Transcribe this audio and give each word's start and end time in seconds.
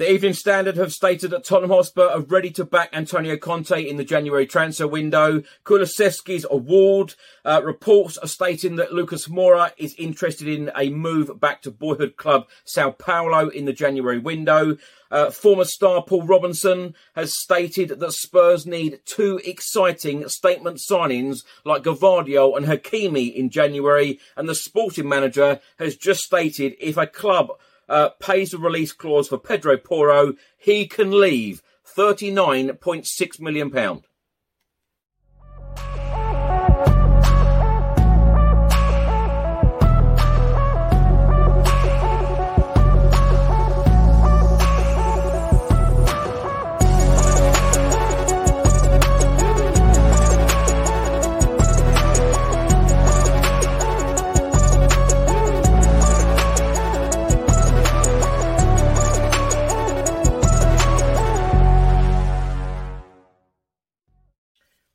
The 0.00 0.10
Evening 0.10 0.32
Standard 0.32 0.78
have 0.78 0.94
stated 0.94 1.30
that 1.32 1.44
Tottenham 1.44 1.68
Hotspur 1.68 2.06
are 2.06 2.20
ready 2.20 2.50
to 2.52 2.64
back 2.64 2.88
Antonio 2.94 3.36
Conte 3.36 3.86
in 3.86 3.98
the 3.98 4.02
January 4.02 4.46
transfer 4.46 4.88
window. 4.88 5.42
Kulusevski's 5.66 6.46
award. 6.50 7.16
Uh, 7.44 7.60
reports 7.62 8.16
are 8.16 8.26
stating 8.26 8.76
that 8.76 8.94
Lucas 8.94 9.28
Moura 9.28 9.72
is 9.76 9.94
interested 9.98 10.48
in 10.48 10.70
a 10.74 10.88
move 10.88 11.38
back 11.38 11.60
to 11.60 11.70
boyhood 11.70 12.16
club 12.16 12.48
Sao 12.64 12.92
Paulo 12.92 13.50
in 13.50 13.66
the 13.66 13.74
January 13.74 14.18
window. 14.18 14.78
Uh, 15.10 15.30
former 15.30 15.66
star 15.66 16.02
Paul 16.02 16.22
Robinson 16.22 16.94
has 17.14 17.38
stated 17.38 17.90
that 17.90 18.12
Spurs 18.12 18.64
need 18.64 19.00
two 19.04 19.38
exciting 19.44 20.26
statement 20.30 20.78
signings 20.78 21.40
like 21.66 21.82
Gvardiol 21.82 22.56
and 22.56 22.64
Hakimi 22.64 23.34
in 23.34 23.50
January. 23.50 24.18
And 24.34 24.48
the 24.48 24.54
sporting 24.54 25.10
manager 25.10 25.60
has 25.78 25.94
just 25.94 26.22
stated 26.22 26.74
if 26.80 26.96
a 26.96 27.06
club 27.06 27.50
uh, 27.90 28.10
pays 28.20 28.52
the 28.52 28.58
release 28.58 28.92
clause 28.92 29.28
for 29.28 29.36
Pedro 29.36 29.76
Porro, 29.76 30.34
he 30.56 30.86
can 30.86 31.10
leave 31.10 31.62
£39.6 31.84 33.40
million. 33.40 34.02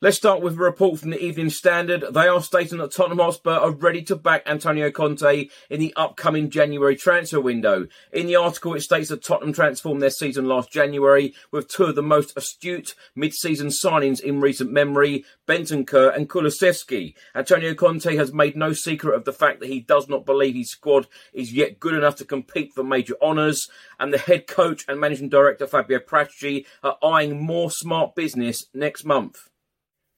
Let's 0.00 0.16
start 0.16 0.42
with 0.42 0.54
a 0.54 0.58
report 0.58 1.00
from 1.00 1.10
the 1.10 1.20
Evening 1.20 1.50
Standard. 1.50 2.04
They 2.12 2.28
are 2.28 2.40
stating 2.40 2.78
that 2.78 2.92
Tottenham 2.92 3.18
Hotspur 3.18 3.50
are 3.50 3.72
ready 3.72 4.00
to 4.02 4.14
back 4.14 4.44
Antonio 4.46 4.92
Conte 4.92 5.48
in 5.68 5.80
the 5.80 5.92
upcoming 5.96 6.50
January 6.50 6.94
transfer 6.94 7.40
window. 7.40 7.88
In 8.12 8.28
the 8.28 8.36
article, 8.36 8.74
it 8.74 8.82
states 8.82 9.08
that 9.08 9.24
Tottenham 9.24 9.52
transformed 9.52 10.00
their 10.00 10.10
season 10.10 10.46
last 10.46 10.70
January 10.70 11.34
with 11.50 11.66
two 11.66 11.82
of 11.82 11.96
the 11.96 12.02
most 12.04 12.32
astute 12.36 12.94
mid-season 13.16 13.70
signings 13.70 14.20
in 14.20 14.40
recent 14.40 14.70
memory, 14.70 15.24
Benton 15.46 15.84
Bentancur 15.84 16.14
and 16.14 16.28
Kulusevski. 16.28 17.14
Antonio 17.34 17.74
Conte 17.74 18.14
has 18.14 18.32
made 18.32 18.54
no 18.54 18.72
secret 18.72 19.16
of 19.16 19.24
the 19.24 19.32
fact 19.32 19.58
that 19.58 19.68
he 19.68 19.80
does 19.80 20.08
not 20.08 20.24
believe 20.24 20.54
his 20.54 20.70
squad 20.70 21.08
is 21.32 21.52
yet 21.52 21.80
good 21.80 21.94
enough 21.94 22.14
to 22.14 22.24
compete 22.24 22.72
for 22.72 22.84
major 22.84 23.16
honours, 23.20 23.68
and 23.98 24.12
the 24.12 24.18
head 24.18 24.46
coach 24.46 24.84
and 24.86 25.00
managing 25.00 25.28
director 25.28 25.66
Fabio 25.66 25.98
Paratici 25.98 26.66
are 26.84 26.98
eyeing 27.02 27.44
more 27.44 27.68
smart 27.68 28.14
business 28.14 28.66
next 28.72 29.04
month. 29.04 29.47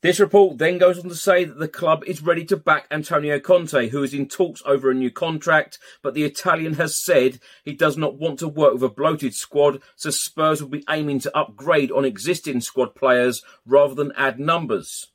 This 0.02 0.18
report 0.18 0.56
then 0.56 0.78
goes 0.78 0.98
on 0.98 1.10
to 1.10 1.14
say 1.14 1.44
that 1.44 1.58
the 1.58 1.68
club 1.68 2.04
is 2.06 2.22
ready 2.22 2.42
to 2.46 2.56
back 2.56 2.86
Antonio 2.90 3.38
Conte, 3.38 3.90
who 3.90 4.02
is 4.02 4.14
in 4.14 4.28
talks 4.28 4.62
over 4.64 4.90
a 4.90 4.94
new 4.94 5.10
contract, 5.10 5.78
but 6.02 6.14
the 6.14 6.24
Italian 6.24 6.74
has 6.74 7.04
said 7.04 7.38
he 7.64 7.74
does 7.74 7.98
not 7.98 8.18
want 8.18 8.38
to 8.38 8.48
work 8.48 8.72
with 8.72 8.82
a 8.82 8.88
bloated 8.88 9.34
squad, 9.34 9.82
so 9.96 10.08
Spurs 10.08 10.62
will 10.62 10.70
be 10.70 10.84
aiming 10.88 11.20
to 11.20 11.36
upgrade 11.36 11.92
on 11.92 12.06
existing 12.06 12.62
squad 12.62 12.94
players 12.94 13.42
rather 13.66 13.94
than 13.94 14.12
add 14.16 14.40
numbers. 14.40 15.09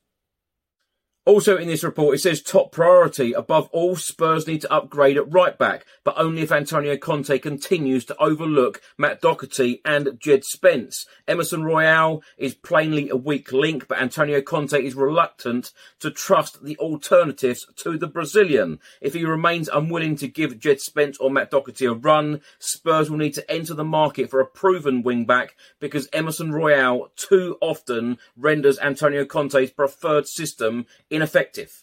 Also 1.26 1.56
in 1.56 1.66
this 1.66 1.82
report, 1.82 2.14
it 2.14 2.18
says 2.20 2.40
top 2.40 2.70
priority. 2.70 3.32
Above 3.32 3.68
all, 3.72 3.96
Spurs 3.96 4.46
need 4.46 4.60
to 4.60 4.72
upgrade 4.72 5.16
at 5.16 5.32
right 5.32 5.58
back, 5.58 5.84
but 6.04 6.14
only 6.16 6.42
if 6.42 6.52
Antonio 6.52 6.96
Conte 6.96 7.36
continues 7.40 8.04
to 8.04 8.16
overlook 8.18 8.80
Matt 8.96 9.20
Doherty 9.20 9.80
and 9.84 10.20
Jed 10.20 10.44
Spence. 10.44 11.04
Emerson 11.26 11.64
Royal 11.64 12.22
is 12.38 12.54
plainly 12.54 13.08
a 13.08 13.16
weak 13.16 13.50
link, 13.50 13.88
but 13.88 14.00
Antonio 14.00 14.40
Conte 14.40 14.80
is 14.80 14.94
reluctant 14.94 15.72
to 15.98 16.12
trust 16.12 16.62
the 16.62 16.78
alternatives 16.78 17.66
to 17.74 17.98
the 17.98 18.06
Brazilian. 18.06 18.78
If 19.00 19.14
he 19.14 19.24
remains 19.24 19.68
unwilling 19.68 20.14
to 20.18 20.28
give 20.28 20.60
Jed 20.60 20.80
Spence 20.80 21.18
or 21.18 21.28
Matt 21.28 21.50
Doherty 21.50 21.86
a 21.86 21.92
run, 21.92 22.40
Spurs 22.60 23.10
will 23.10 23.18
need 23.18 23.34
to 23.34 23.50
enter 23.50 23.74
the 23.74 23.82
market 23.82 24.30
for 24.30 24.38
a 24.38 24.46
proven 24.46 25.02
wingback 25.02 25.48
because 25.80 26.08
Emerson 26.12 26.52
Royal 26.52 27.10
too 27.16 27.58
often 27.60 28.18
renders 28.36 28.78
Antonio 28.78 29.24
Conte's 29.24 29.72
preferred 29.72 30.28
system 30.28 30.86
ineffective. 31.16 31.82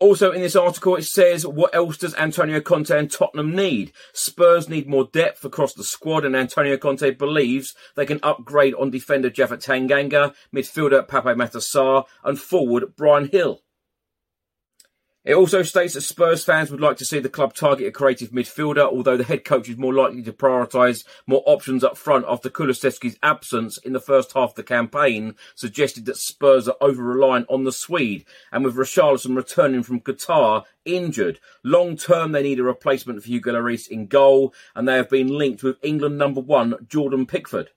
Also, 0.00 0.30
in 0.30 0.42
this 0.42 0.54
article, 0.54 0.94
it 0.94 1.04
says, 1.04 1.44
what 1.44 1.74
else 1.74 1.96
does 1.96 2.14
Antonio 2.14 2.60
Conte 2.60 2.96
and 2.96 3.10
Tottenham 3.10 3.56
need? 3.56 3.92
Spurs 4.12 4.68
need 4.68 4.86
more 4.86 5.08
depth 5.12 5.44
across 5.44 5.74
the 5.74 5.82
squad, 5.82 6.24
and 6.24 6.36
Antonio 6.36 6.76
Conte 6.76 7.10
believes 7.12 7.74
they 7.96 8.06
can 8.06 8.20
upgrade 8.22 8.74
on 8.74 8.90
defender 8.90 9.28
Japhet 9.28 9.64
Tanganga, 9.64 10.34
midfielder 10.54 11.08
Pape 11.08 11.36
Matar 11.36 11.62
Sarr, 11.62 12.04
and 12.22 12.38
forward 12.38 12.94
Bryan 12.94 13.26
Gil. 13.26 13.60
It 15.28 15.34
also 15.34 15.62
states 15.62 15.92
that 15.92 16.00
Spurs 16.00 16.42
fans 16.42 16.70
would 16.70 16.80
like 16.80 16.96
to 16.96 17.04
see 17.04 17.18
the 17.18 17.28
club 17.28 17.52
target 17.52 17.86
a 17.86 17.90
creative 17.90 18.30
midfielder, 18.30 18.90
although 18.90 19.18
the 19.18 19.24
head 19.24 19.44
coach 19.44 19.68
is 19.68 19.76
more 19.76 19.92
likely 19.92 20.22
to 20.22 20.32
prioritise 20.32 21.04
more 21.26 21.42
options 21.44 21.84
up 21.84 21.98
front 21.98 22.24
after 22.26 22.48
Kulusevski's 22.48 23.18
absence 23.22 23.76
in 23.76 23.92
the 23.92 24.00
first 24.00 24.32
half 24.32 24.52
of 24.52 24.54
the 24.54 24.62
campaign 24.62 25.34
suggested 25.54 26.06
that 26.06 26.16
Spurs 26.16 26.66
are 26.66 26.78
over 26.80 27.02
reliant 27.02 27.44
on 27.50 27.64
the 27.64 27.72
Swede, 27.72 28.24
and 28.50 28.64
with 28.64 28.76
Richarlison 28.76 29.36
returning 29.36 29.82
from 29.82 30.00
Qatar 30.00 30.64
injured. 30.86 31.40
Long 31.62 31.98
term, 31.98 32.32
they 32.32 32.42
need 32.42 32.58
a 32.58 32.62
replacement 32.62 33.22
for 33.22 33.28
Hugo 33.28 33.52
Lloris 33.52 33.86
in 33.86 34.06
goal, 34.06 34.54
and 34.74 34.88
they 34.88 34.96
have 34.96 35.10
been 35.10 35.28
linked 35.28 35.62
with 35.62 35.76
England 35.82 36.16
number 36.16 36.40
one 36.40 36.86
Jordan 36.88 37.26
Pickford. 37.26 37.68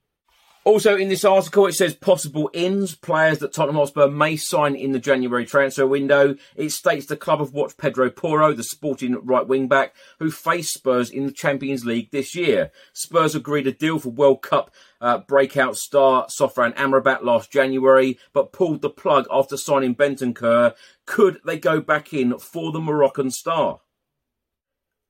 Also, 0.63 0.95
in 0.95 1.09
this 1.09 1.25
article, 1.25 1.65
it 1.65 1.73
says 1.73 1.95
possible 1.95 2.47
ins, 2.53 2.93
players 2.93 3.39
that 3.39 3.51
Tottenham 3.51 3.77
Hotspur 3.77 4.07
may 4.07 4.35
sign 4.35 4.75
in 4.75 4.91
the 4.91 4.99
January 4.99 5.43
transfer 5.43 5.87
window. 5.87 6.35
It 6.55 6.69
states 6.69 7.07
the 7.07 7.17
club 7.17 7.39
have 7.39 7.51
watched 7.51 7.79
Pedro 7.79 8.11
Porro, 8.11 8.53
the 8.53 8.63
sporting 8.63 9.17
right 9.25 9.47
wing 9.47 9.67
back, 9.67 9.95
who 10.19 10.29
faced 10.29 10.75
Spurs 10.75 11.09
in 11.09 11.25
the 11.25 11.31
Champions 11.31 11.83
League 11.83 12.11
this 12.11 12.35
year. 12.35 12.71
Spurs 12.93 13.33
agreed 13.33 13.65
a 13.65 13.71
deal 13.71 13.97
for 13.97 14.09
World 14.09 14.43
Cup 14.43 14.69
uh, 15.01 15.17
breakout 15.17 15.77
star 15.77 16.27
Sofyan 16.27 16.75
Amrabat 16.75 17.23
last 17.23 17.51
January, 17.51 18.19
but 18.31 18.53
pulled 18.53 18.83
the 18.83 18.89
plug 18.91 19.25
after 19.31 19.57
signing 19.57 19.95
Bentancur. 19.95 20.75
Could 21.07 21.39
they 21.43 21.57
go 21.57 21.81
back 21.81 22.13
in 22.13 22.37
for 22.37 22.71
the 22.71 22.79
Moroccan 22.79 23.31
star? 23.31 23.79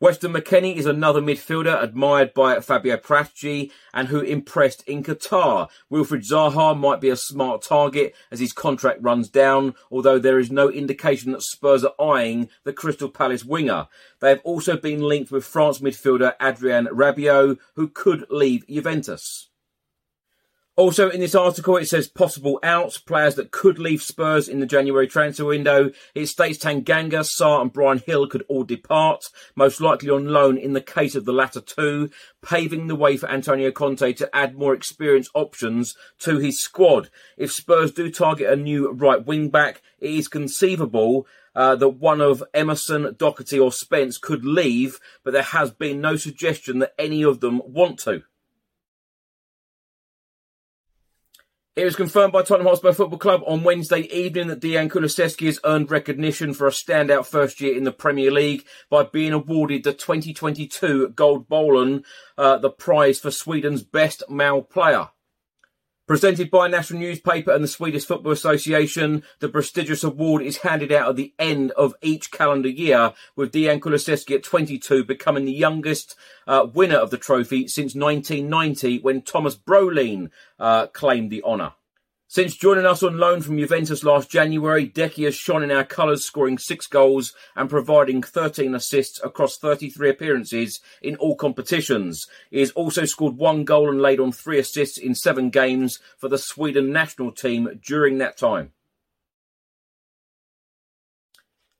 Weston 0.01 0.33
McKennie 0.33 0.77
is 0.77 0.87
another 0.87 1.21
midfielder 1.21 1.79
admired 1.79 2.33
by 2.33 2.59
Fabio 2.59 2.97
Paratici 2.97 3.69
and 3.93 4.07
who 4.07 4.19
impressed 4.19 4.81
in 4.87 5.03
Qatar. 5.03 5.69
Wilfried 5.91 6.27
Zaha 6.27 6.75
might 6.75 6.99
be 6.99 7.09
a 7.09 7.15
smart 7.15 7.61
target 7.61 8.15
as 8.31 8.39
his 8.39 8.51
contract 8.51 9.03
runs 9.03 9.29
down, 9.29 9.75
although 9.91 10.17
there 10.17 10.39
is 10.39 10.49
no 10.49 10.71
indication 10.71 11.33
that 11.33 11.43
Spurs 11.43 11.85
are 11.85 11.93
eyeing 12.01 12.49
the 12.63 12.73
Crystal 12.73 13.09
Palace 13.09 13.45
winger. 13.45 13.87
They 14.21 14.29
have 14.29 14.41
also 14.43 14.75
been 14.75 15.01
linked 15.01 15.29
with 15.29 15.45
France 15.45 15.77
midfielder 15.81 16.33
Adrien 16.41 16.87
Rabiot, 16.87 17.59
who 17.75 17.87
could 17.87 18.25
leave 18.31 18.65
Juventus. 18.67 19.50
Also, 20.77 21.09
in 21.09 21.19
this 21.19 21.35
article, 21.35 21.75
it 21.75 21.87
says 21.87 22.07
possible 22.07 22.57
outs, 22.63 22.97
players 22.97 23.35
that 23.35 23.51
could 23.51 23.77
leave 23.77 24.01
Spurs 24.01 24.47
in 24.47 24.61
the 24.61 24.65
January 24.65 25.05
transfer 25.05 25.43
window. 25.43 25.91
It 26.15 26.27
states 26.27 26.57
Tanganga, 26.57 27.25
Sarr, 27.25 27.61
and 27.61 27.73
Bryan 27.73 28.01
Gil 28.05 28.27
could 28.27 28.45
all 28.47 28.63
depart, 28.63 29.25
most 29.53 29.81
likely 29.81 30.09
on 30.09 30.27
loan 30.27 30.57
in 30.57 30.71
the 30.71 30.79
case 30.79 31.13
of 31.13 31.25
the 31.25 31.33
latter 31.33 31.59
two, 31.59 32.09
paving 32.41 32.87
the 32.87 32.95
way 32.95 33.17
for 33.17 33.29
Antonio 33.29 33.69
Conte 33.69 34.13
to 34.13 34.33
add 34.33 34.57
more 34.57 34.73
experienced 34.73 35.29
options 35.33 35.93
to 36.19 36.37
his 36.37 36.63
squad. 36.63 37.09
If 37.37 37.51
Spurs 37.51 37.91
do 37.91 38.09
target 38.09 38.49
a 38.49 38.55
new 38.55 38.91
right 38.91 39.25
wing 39.25 39.49
back, 39.49 39.81
it 39.99 40.11
is 40.11 40.29
conceivable 40.29 41.27
uh, 41.53 41.75
that 41.75 41.89
one 41.89 42.21
of 42.21 42.43
Emerson, 42.53 43.13
Doherty, 43.17 43.59
or 43.59 43.73
Spence 43.73 44.17
could 44.17 44.45
leave, 44.45 44.99
but 45.25 45.33
there 45.33 45.43
has 45.43 45.69
been 45.69 45.99
no 45.99 46.15
suggestion 46.15 46.79
that 46.79 46.93
any 46.97 47.23
of 47.23 47.41
them 47.41 47.61
want 47.65 47.99
to. 47.99 48.23
It 51.81 51.85
was 51.85 51.95
confirmed 51.95 52.31
by 52.31 52.43
Tottenham 52.43 52.67
Hotspur 52.67 52.93
Football 52.93 53.17
Club 53.17 53.41
on 53.47 53.63
Wednesday 53.63 54.01
evening 54.01 54.49
that 54.49 54.59
Dejan 54.59 54.87
Kulusevski 54.87 55.47
has 55.47 55.59
earned 55.63 55.89
recognition 55.89 56.53
for 56.53 56.67
a 56.67 56.69
standout 56.69 57.25
first 57.25 57.59
year 57.59 57.75
in 57.75 57.85
the 57.85 57.91
Premier 57.91 58.29
League 58.29 58.67
by 58.91 59.01
being 59.01 59.33
awarded 59.33 59.83
the 59.83 59.91
2022 59.91 61.09
Guldbollen, 61.15 62.03
uh, 62.37 62.59
the 62.59 62.69
prize 62.69 63.19
for 63.19 63.31
Sweden's 63.31 63.81
best 63.81 64.21
male 64.29 64.61
player. 64.61 65.09
Presented 66.11 66.51
by 66.51 66.67
national 66.67 66.99
newspaper 66.99 67.53
and 67.53 67.63
the 67.63 67.69
Swedish 67.69 68.03
Football 68.03 68.33
Association, 68.33 69.23
the 69.39 69.47
prestigious 69.47 70.03
award 70.03 70.41
is 70.41 70.57
handed 70.57 70.91
out 70.91 71.07
at 71.07 71.15
the 71.15 71.33
end 71.39 71.71
of 71.71 71.95
each 72.01 72.31
calendar 72.31 72.67
year, 72.67 73.13
with 73.37 73.53
Dejan 73.53 73.79
Kulusevski 73.79 74.35
at 74.35 74.43
22 74.43 75.05
becoming 75.05 75.45
the 75.45 75.53
youngest 75.53 76.17
uh, 76.47 76.67
winner 76.73 76.97
of 76.97 77.11
the 77.11 77.17
trophy 77.17 77.65
since 77.69 77.95
1990 77.95 78.99
when 78.99 79.21
Thomas 79.21 79.55
Brolin 79.55 80.31
uh, 80.59 80.87
claimed 80.87 81.31
the 81.31 81.41
honour. 81.43 81.75
Since 82.33 82.55
joining 82.55 82.85
us 82.85 83.03
on 83.03 83.17
loan 83.17 83.41
from 83.41 83.57
Juventus 83.57 84.05
last 84.05 84.29
January, 84.29 84.87
Deki 84.87 85.25
has 85.25 85.35
shone 85.35 85.63
in 85.63 85.69
our 85.69 85.83
colours, 85.83 86.23
scoring 86.23 86.57
six 86.57 86.87
goals 86.87 87.33
and 87.57 87.69
providing 87.69 88.23
13 88.23 88.73
assists 88.73 89.21
across 89.21 89.57
33 89.57 90.09
appearances 90.09 90.79
in 91.01 91.17
all 91.17 91.35
competitions. 91.35 92.27
He 92.49 92.61
has 92.61 92.71
also 92.71 93.03
scored 93.03 93.35
one 93.35 93.65
goal 93.65 93.89
and 93.89 94.01
laid 94.01 94.21
on 94.21 94.31
three 94.31 94.59
assists 94.59 94.97
in 94.97 95.13
seven 95.13 95.49
games 95.49 95.99
for 96.17 96.29
the 96.29 96.37
Sweden 96.37 96.93
national 96.93 97.33
team 97.33 97.81
during 97.85 98.19
that 98.19 98.37
time. 98.37 98.71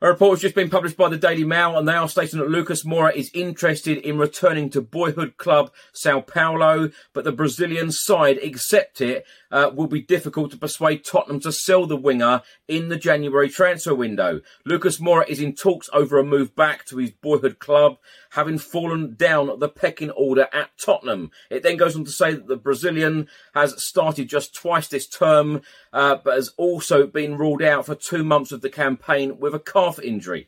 A 0.03 0.07
report 0.07 0.31
has 0.31 0.41
just 0.41 0.55
been 0.55 0.71
published 0.71 0.97
by 0.97 1.09
the 1.09 1.17
Daily 1.17 1.43
Mail 1.43 1.77
and 1.77 1.87
they 1.87 1.93
are 1.93 2.09
stating 2.09 2.39
that 2.39 2.49
Lucas 2.49 2.83
Moura 2.83 3.13
is 3.13 3.29
interested 3.35 3.99
in 3.99 4.17
returning 4.17 4.67
to 4.71 4.81
boyhood 4.81 5.37
club 5.37 5.71
Sao 5.93 6.21
Paulo, 6.21 6.89
but 7.13 7.23
the 7.23 7.31
Brazilian 7.31 7.91
side 7.91 8.39
accept 8.39 8.99
it 8.99 9.25
uh, 9.51 9.71
will 9.73 9.87
be 9.87 10.01
difficult 10.01 10.51
to 10.51 10.57
persuade 10.57 11.03
Tottenham 11.03 11.39
to 11.41 11.51
sell 11.51 11.85
the 11.85 11.97
winger 11.97 12.41
in 12.67 12.89
the 12.89 12.97
January 12.97 13.49
transfer 13.49 13.93
window. 13.93 14.41
Lucas 14.65 14.99
Moura 14.99 15.27
is 15.27 15.39
in 15.39 15.53
talks 15.53 15.89
over 15.93 16.17
a 16.17 16.23
move 16.23 16.55
back 16.55 16.85
to 16.85 16.97
his 16.97 17.11
boyhood 17.11 17.59
club, 17.59 17.97
having 18.31 18.57
fallen 18.57 19.15
down 19.15 19.59
the 19.59 19.69
pecking 19.69 20.11
order 20.11 20.47
at 20.53 20.77
Tottenham. 20.77 21.31
It 21.49 21.63
then 21.63 21.77
goes 21.77 21.95
on 21.95 22.05
to 22.05 22.11
say 22.11 22.33
that 22.33 22.47
the 22.47 22.55
Brazilian 22.55 23.27
has 23.53 23.83
started 23.83 24.29
just 24.29 24.55
twice 24.55 24.87
this 24.87 25.07
term, 25.07 25.61
uh, 25.93 26.17
but 26.23 26.35
has 26.35 26.53
also 26.57 27.07
been 27.07 27.37
ruled 27.37 27.61
out 27.61 27.85
for 27.85 27.95
two 27.95 28.23
months 28.23 28.51
of 28.51 28.61
the 28.61 28.69
campaign 28.69 29.39
with 29.39 29.53
a 29.53 29.59
calf 29.59 29.99
injury. 29.99 30.47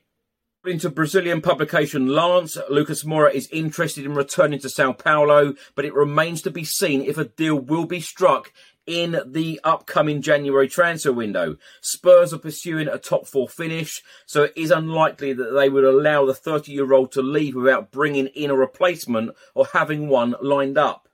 According 0.63 0.79
to 0.79 0.91
Brazilian 0.91 1.41
publication 1.41 2.07
Lance, 2.07 2.57
Lucas 2.69 3.03
Moura 3.03 3.33
is 3.33 3.49
interested 3.51 4.05
in 4.05 4.15
returning 4.15 4.59
to 4.59 4.69
Sao 4.69 4.93
Paulo, 4.93 5.55
but 5.75 5.83
it 5.83 5.93
remains 5.93 6.41
to 6.43 6.51
be 6.51 6.63
seen 6.63 7.01
if 7.01 7.17
a 7.17 7.25
deal 7.25 7.59
will 7.59 7.85
be 7.85 7.99
struck 7.99 8.53
in 8.85 9.19
the 9.25 9.59
upcoming 9.63 10.21
January 10.21 10.67
transfer 10.67 11.13
window. 11.13 11.57
Spurs 11.81 12.33
are 12.33 12.39
pursuing 12.39 12.87
a 12.87 12.97
top 12.97 13.27
four 13.27 13.47
finish, 13.47 14.01
so 14.25 14.43
it 14.43 14.53
is 14.55 14.71
unlikely 14.71 15.33
that 15.33 15.51
they 15.51 15.69
would 15.69 15.83
allow 15.83 16.25
the 16.25 16.33
30 16.33 16.71
year 16.71 16.93
old 16.93 17.11
to 17.13 17.21
leave 17.21 17.55
without 17.55 17.91
bringing 17.91 18.27
in 18.27 18.49
a 18.49 18.55
replacement 18.55 19.31
or 19.53 19.67
having 19.73 20.07
one 20.07 20.35
lined 20.41 20.77
up. 20.77 21.07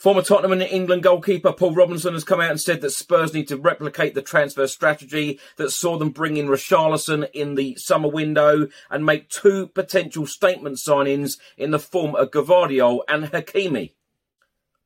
Former 0.00 0.22
Tottenham 0.22 0.52
and 0.52 0.62
England 0.62 1.02
goalkeeper 1.02 1.52
Paul 1.52 1.74
Robinson 1.74 2.14
has 2.14 2.24
come 2.24 2.40
out 2.40 2.50
and 2.50 2.58
said 2.58 2.80
that 2.80 2.92
Spurs 2.92 3.34
need 3.34 3.48
to 3.48 3.58
replicate 3.58 4.14
the 4.14 4.22
transfer 4.22 4.66
strategy 4.66 5.38
that 5.58 5.72
saw 5.72 5.98
them 5.98 6.08
bring 6.08 6.38
in 6.38 6.46
Richarlison 6.46 7.28
in 7.34 7.54
the 7.54 7.74
summer 7.74 8.08
window 8.08 8.68
and 8.88 9.04
make 9.04 9.28
two 9.28 9.66
potential 9.66 10.24
statement 10.24 10.76
signings 10.76 11.36
in 11.58 11.70
the 11.70 11.78
form 11.78 12.14
of 12.14 12.30
Gvardiol 12.30 13.00
and 13.08 13.24
Hakimi. 13.26 13.92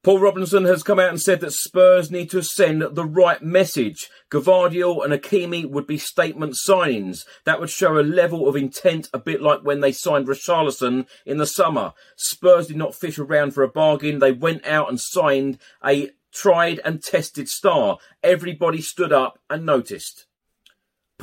Paul 0.05 0.19
Robinson 0.19 0.67
has 0.67 0.83
come 0.83 0.99
out 0.99 1.09
and 1.09 1.21
said 1.21 1.41
that 1.41 1.55
Spurs 1.55 2.11
need 2.11 2.31
to 2.33 2.43
send 2.43 2.83
the 2.95 3.06
right 3.06 3.43
message. 3.43 4.11
Gvardiol 4.31 5.03
and 5.03 5.15
Hakimi 5.15 5.65
would 5.65 5.87
be 5.87 5.97
statement 5.97 6.56
signings. 6.69 7.25
That 7.47 7.59
would 7.59 7.71
show 7.71 7.99
a 7.99 8.05
level 8.05 8.47
of 8.47 8.55
intent, 8.55 9.09
a 9.15 9.19
bit 9.19 9.41
like 9.41 9.61
when 9.62 9.81
they 9.81 9.93
signed 9.93 10.29
Richarlison 10.29 11.06
in 11.25 11.39
the 11.39 11.47
summer. 11.47 11.95
Spurs 12.17 12.67
did 12.67 12.77
not 12.77 12.95
fish 12.95 13.19
around 13.19 13.53
for 13.53 13.62
a 13.62 13.69
bargain. 13.69 14.19
They 14.19 14.31
went 14.31 14.67
out 14.67 14.91
and 14.91 15.01
signed 15.01 15.56
a 15.83 16.11
tried 16.35 16.81
and 16.85 17.03
tested 17.03 17.49
star. 17.49 17.97
Everybody 18.23 18.83
stood 18.83 19.11
up 19.11 19.39
and 19.49 19.65
noticed. 19.65 20.27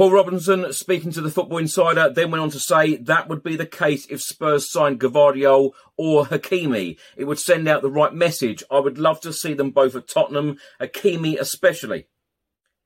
Paul 0.02 0.14
Robinson, 0.14 0.74
speaking 0.74 1.12
to 1.12 1.22
the 1.22 1.30
Football 1.30 1.60
Insider, 1.60 2.10
then 2.10 2.32
went 2.32 2.42
on 2.42 2.50
to 2.50 2.60
say 2.60 2.96
that 2.96 3.30
would 3.30 3.44
be 3.44 3.56
the 3.56 3.68
case 3.68 4.08
if 4.08 4.20
Spurs 4.20 4.68
signed 4.68 5.00
Gvardiol 5.00 5.74
or 5.96 6.26
Hakimi. 6.26 6.98
It 7.16 7.26
would 7.26 7.38
send 7.38 7.68
out 7.68 7.84
the 7.84 7.92
right 7.92 8.12
message. 8.12 8.64
I 8.72 8.80
would 8.80 8.98
love 8.98 9.22
to 9.22 9.32
see 9.32 9.54
them 9.54 9.70
both 9.70 9.96
at 9.96 10.08
Tottenham, 10.08 10.58
Hakimi 10.82 11.40
especially. 11.40 12.08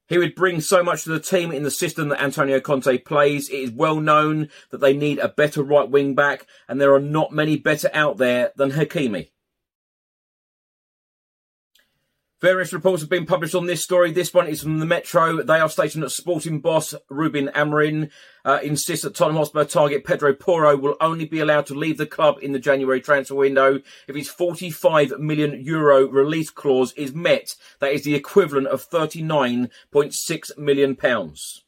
He 0.10 0.18
would 0.18 0.36
bring 0.36 0.60
so 0.60 0.84
much 0.84 1.06
to 1.06 1.10
the 1.12 1.22
team 1.22 1.54
in 1.54 1.64
the 1.64 1.72
system 1.72 2.10
that 2.10 2.22
Antonio 2.22 2.60
Conte 2.60 2.98
plays. 2.98 3.48
It 3.48 3.60
is 3.60 3.72
well 3.72 4.02
known 4.02 4.50
that 4.72 4.82
they 4.82 4.92
need 4.94 5.20
a 5.20 5.30
better 5.30 5.64
right 5.64 5.90
wing 5.90 6.16
back, 6.16 6.46
and 6.68 6.82
there 6.82 6.94
are 6.94 7.00
not 7.00 7.32
many 7.32 7.56
better 7.56 7.90
out 7.94 8.18
there 8.18 8.52
than 8.58 8.72
Hakimi. 8.72 9.30
Various 12.42 12.74
reports 12.74 13.02
have 13.02 13.10
been 13.10 13.26
published 13.26 13.56
on 13.56 13.66
this 13.66 13.82
story. 13.82 14.12
This 14.12 14.34
one 14.34 14.48
is 14.48 14.62
from 14.62 14.80
the 14.80 14.86
Metro. 14.86 15.42
They 15.42 15.60
are 15.60 15.70
stating 15.70 16.02
that 16.02 16.10
sporting 16.10 16.60
boss 16.60 16.94
Ruben 17.10 17.48
Amorim 17.56 18.10
uh, 18.44 18.60
insists 18.62 19.06
that 19.06 19.16
Tottenham 19.16 19.38
Hotspur 19.38 19.64
target 19.64 20.04
Pedro 20.04 20.34
Porro 20.34 20.76
will 20.76 20.98
only 21.00 21.26
be 21.26 21.40
allowed 21.40 21.66
to 21.68 21.74
leave 21.74 21.98
the 21.98 22.06
club 22.06 22.38
in 22.42 22.52
the 22.52 22.60
January 22.60 23.00
transfer 23.00 23.36
window 23.36 23.80
if 24.10 24.16
his 24.18 24.28
45 24.30 25.18
million 25.18 25.64
euro 25.64 26.08
release 26.08 26.50
clause 26.50 26.92
is 26.94 27.14
met. 27.14 27.56
That 27.80 27.94
is 27.94 28.04
the 28.04 28.16
equivalent 28.16 28.68
of 28.68 28.90
39.6 28.90 30.58
million 30.58 30.96
pounds. 30.98 31.65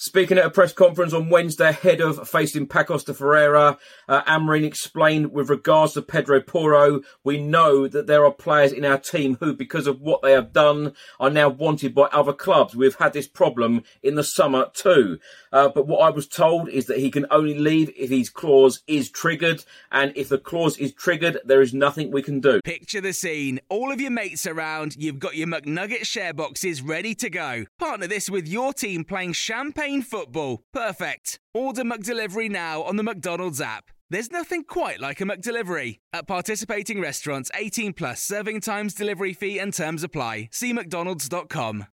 Speaking 0.00 0.38
at 0.38 0.46
a 0.46 0.50
press 0.50 0.72
conference 0.72 1.12
on 1.12 1.28
Wednesday 1.28 1.70
ahead 1.70 2.00
of 2.00 2.28
facing 2.28 2.68
Pacos 2.68 3.04
de 3.04 3.12
Ferreira, 3.12 3.78
uh, 4.06 4.22
Amorim 4.22 4.62
explained 4.62 5.32
with 5.32 5.50
regards 5.50 5.94
to 5.94 6.02
Pedro 6.02 6.40
Porro, 6.40 7.00
we 7.24 7.42
know 7.42 7.88
that 7.88 8.06
there 8.06 8.24
are 8.24 8.30
players 8.30 8.70
in 8.70 8.84
our 8.84 8.96
team 8.96 9.38
who, 9.40 9.52
because 9.52 9.88
of 9.88 10.00
what 10.00 10.22
they 10.22 10.30
have 10.30 10.52
done, 10.52 10.92
are 11.18 11.30
now 11.30 11.48
wanted 11.48 11.96
by 11.96 12.04
other 12.12 12.32
clubs. 12.32 12.76
We've 12.76 12.94
had 12.94 13.12
this 13.12 13.26
problem 13.26 13.82
in 14.00 14.14
the 14.14 14.22
summer 14.22 14.70
too. 14.72 15.18
Uh, 15.52 15.68
but 15.68 15.88
what 15.88 16.02
I 16.02 16.10
was 16.10 16.28
told 16.28 16.68
is 16.68 16.86
that 16.86 16.98
he 16.98 17.10
can 17.10 17.26
only 17.32 17.58
leave 17.58 17.90
if 17.96 18.10
his 18.10 18.30
clause 18.30 18.84
is 18.86 19.10
triggered. 19.10 19.64
And 19.90 20.12
if 20.14 20.28
the 20.28 20.38
clause 20.38 20.78
is 20.78 20.92
triggered, 20.92 21.38
there 21.44 21.60
is 21.60 21.74
nothing 21.74 22.12
we 22.12 22.22
can 22.22 22.38
do. 22.38 22.60
Picture 22.62 23.00
the 23.00 23.12
scene. 23.12 23.58
All 23.68 23.90
of 23.90 24.00
your 24.00 24.12
mates 24.12 24.46
around, 24.46 24.94
you've 24.96 25.18
got 25.18 25.34
your 25.34 25.48
McNugget 25.48 26.06
share 26.06 26.32
boxes 26.32 26.82
ready 26.82 27.16
to 27.16 27.28
go. 27.28 27.64
Partner 27.80 28.06
this 28.06 28.30
with 28.30 28.46
your 28.46 28.72
team 28.72 29.02
playing 29.02 29.32
champagne 29.32 29.87
football. 30.02 30.62
Perfect. 30.72 31.38
Order 31.54 31.82
McDelivery 31.82 32.50
now 32.50 32.82
on 32.82 32.96
the 32.96 33.02
McDonald's 33.02 33.60
app. 33.60 33.84
There's 34.10 34.30
nothing 34.30 34.64
quite 34.64 35.00
like 35.00 35.20
a 35.20 35.24
McDelivery. 35.24 35.98
At 36.12 36.26
participating 36.26 37.00
restaurants, 37.00 37.50
18 37.54 37.94
plus 37.94 38.22
serving 38.22 38.60
times, 38.60 38.94
delivery 38.94 39.32
fee, 39.32 39.58
and 39.58 39.72
terms 39.72 40.02
apply. 40.02 40.50
See 40.52 40.72
McDonald's.com. 40.72 41.86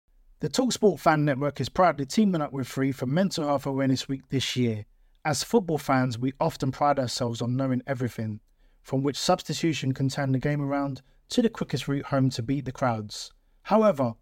The 0.40 0.48
Talksport 0.48 1.00
Fan 1.00 1.24
Network 1.24 1.60
is 1.60 1.68
proudly 1.68 2.06
teaming 2.06 2.40
up 2.40 2.52
with 2.52 2.66
Free 2.66 2.92
for 2.92 3.06
Mental 3.06 3.46
Health 3.46 3.66
Awareness 3.66 4.08
Week 4.08 4.28
this 4.30 4.56
year. 4.56 4.86
As 5.24 5.44
football 5.44 5.78
fans, 5.78 6.18
we 6.18 6.32
often 6.40 6.72
pride 6.72 6.98
ourselves 6.98 7.40
on 7.40 7.56
knowing 7.56 7.82
everything, 7.86 8.40
from 8.82 9.02
which 9.02 9.18
substitution 9.18 9.92
can 9.92 10.08
turn 10.08 10.32
the 10.32 10.38
game 10.38 10.60
around 10.60 11.02
to 11.28 11.42
the 11.42 11.48
quickest 11.48 11.88
route 11.88 12.06
home 12.06 12.30
to 12.30 12.42
beat 12.42 12.64
the 12.64 12.72
crowds. 12.72 13.32
However, 13.62 14.14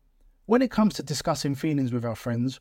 when 0.46 0.62
it 0.62 0.70
comes 0.70 0.94
to 0.94 1.02
discussing 1.02 1.54
feelings 1.54 1.92
with 1.92 2.04
our 2.04 2.16
friends, 2.16 2.60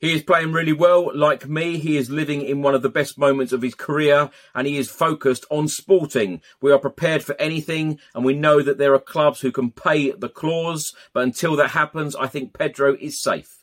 He 0.00 0.14
is 0.14 0.22
playing 0.22 0.52
really 0.52 0.72
well. 0.72 1.10
Like 1.14 1.48
me, 1.48 1.78
he 1.78 1.96
is 1.96 2.08
living 2.08 2.42
in 2.42 2.62
one 2.62 2.74
of 2.74 2.82
the 2.82 2.88
best 2.88 3.18
moments 3.18 3.52
of 3.52 3.62
his 3.62 3.74
career 3.74 4.30
and 4.54 4.66
he 4.66 4.76
is 4.76 4.90
focused 4.90 5.44
on 5.50 5.66
sporting. 5.66 6.40
We 6.60 6.70
are 6.70 6.78
prepared 6.78 7.24
for 7.24 7.34
anything 7.40 7.98
and 8.14 8.24
we 8.24 8.34
know 8.34 8.62
that 8.62 8.78
there 8.78 8.94
are 8.94 9.00
clubs 9.00 9.40
who 9.40 9.50
can 9.50 9.72
pay 9.72 10.12
the 10.12 10.28
clause. 10.28 10.94
But 11.12 11.24
until 11.24 11.56
that 11.56 11.70
happens, 11.70 12.14
I 12.14 12.28
think 12.28 12.56
Pedro 12.56 12.96
is 13.00 13.20
safe. 13.20 13.57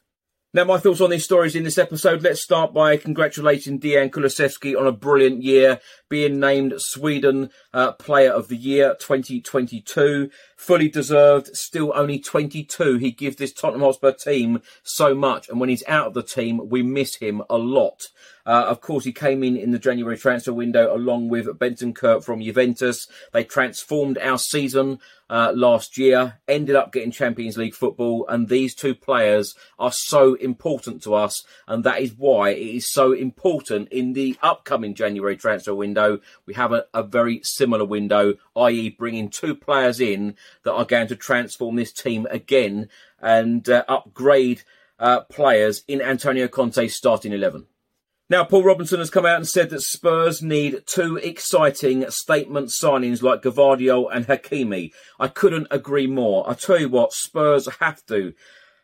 Now, 0.56 0.64
my 0.64 0.78
thoughts 0.78 1.02
on 1.02 1.10
these 1.10 1.26
stories 1.26 1.54
in 1.54 1.64
this 1.64 1.78
episode. 1.78 2.24
Let's 2.24 2.40
start 2.40 2.74
by 2.74 2.96
congratulating 2.96 3.78
Dejan 3.78 4.10
Kulusevski 4.10 4.80
on 4.80 4.88
a 4.88 4.94
brilliant 4.94 5.44
year, 5.44 5.82
being 6.08 6.40
named 6.40 6.76
Sweden 6.78 7.50
uh, 7.74 7.92
Player 7.92 8.32
of 8.32 8.48
the 8.48 8.56
Year 8.56 8.96
2022. 8.98 10.30
Fully 10.56 10.88
deserved, 10.88 11.54
still 11.58 11.92
only 11.94 12.20
22. 12.20 13.00
He 13.00 13.12
gives 13.12 13.36
this 13.36 13.52
Tottenham 13.52 13.82
Hotspur 13.82 14.14
team 14.14 14.62
so 14.82 15.14
much, 15.14 15.50
and 15.50 15.60
when 15.60 15.68
he's 15.68 15.84
out 15.90 16.08
of 16.08 16.14
the 16.14 16.24
team, 16.24 16.70
we 16.70 16.82
miss 16.82 17.16
him 17.16 17.42
a 17.50 17.58
lot. 17.58 18.08
Uh, 18.46 18.66
of 18.68 18.80
course, 18.80 19.04
he 19.04 19.12
came 19.12 19.44
in 19.44 19.58
in 19.58 19.72
the 19.72 19.80
January 19.80 20.18
transfer 20.18 20.54
window 20.54 20.96
along 20.96 21.30
with 21.30 21.48
Bentancur 21.48 22.24
from 22.24 22.42
Juventus. 22.42 23.08
They 23.34 23.44
transformed 23.44 24.18
our 24.20 24.38
season 24.38 25.00
uh, 25.30 25.52
last 25.56 25.98
year, 25.98 26.40
ended 26.48 26.76
up 26.76 26.92
getting 26.92 27.12
Champions 27.12 27.58
League 27.58 27.74
football, 27.74 28.28
and 28.28 28.48
these 28.48 28.76
two 28.76 28.94
players 28.94 29.56
are 29.80 29.92
so 29.92 30.36
important 30.36 31.02
to 31.04 31.16
us, 31.16 31.44
and 31.68 31.84
that 31.84 32.02
is 32.02 32.14
why 32.14 32.50
it 32.50 32.76
is 32.76 32.92
so 32.92 33.12
important 33.12 33.90
in 33.90 34.14
the 34.14 34.38
upcoming 34.44 34.94
January 34.94 35.36
transfer 35.36 35.74
window. 35.74 36.20
We 36.46 36.54
have 36.54 36.72
a, 36.72 36.86
a 36.94 37.02
very 37.02 37.42
similar 37.44 37.86
window, 37.86 38.36
i.e., 38.56 38.90
bringing 38.90 39.30
two 39.30 39.56
players 39.56 40.00
in 40.00 40.36
that 40.64 40.74
are 40.74 40.86
going 40.86 41.08
to 41.08 41.16
transform 41.16 41.76
this 41.76 41.92
team 41.92 42.28
again 42.30 42.90
and 43.20 43.68
uh, 43.68 43.84
upgrade 43.88 44.62
uh, 45.00 45.22
players 45.22 45.84
in 45.88 46.02
Antonio 46.02 46.48
Conte's 46.48 46.96
starting 46.96 47.34
11. 47.34 47.66
Now, 48.28 48.44
Paul 48.44 48.64
Robinson 48.64 48.98
has 48.98 49.12
come 49.12 49.28
out 49.28 49.38
and 49.38 49.48
said 49.48 49.70
that 49.70 49.82
Spurs 49.82 50.42
need 50.42 50.82
two 50.88 51.18
exciting 51.18 52.10
statement 52.10 52.70
signings 52.70 53.22
like 53.22 53.44
Gvardiol 53.44 54.08
and 54.12 54.26
Hakimi. 54.26 54.92
I 55.20 55.28
couldn't 55.28 55.68
agree 55.70 56.08
more. 56.08 56.50
I 56.50 56.56
tell 56.56 56.80
you 56.80 56.90
what, 56.90 57.14
Spurs 57.14 57.70
have 57.80 58.04
to 58.08 58.34